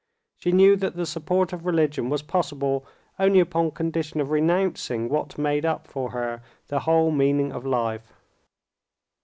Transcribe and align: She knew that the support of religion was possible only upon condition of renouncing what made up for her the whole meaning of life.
She 0.39 0.51
knew 0.51 0.77
that 0.77 0.95
the 0.95 1.05
support 1.05 1.53
of 1.53 1.63
religion 1.63 2.09
was 2.09 2.23
possible 2.23 2.87
only 3.19 3.39
upon 3.39 3.69
condition 3.69 4.19
of 4.19 4.31
renouncing 4.31 5.09
what 5.09 5.37
made 5.37 5.63
up 5.63 5.85
for 5.85 6.09
her 6.09 6.41
the 6.69 6.79
whole 6.79 7.11
meaning 7.11 7.51
of 7.51 7.67
life. 7.67 8.11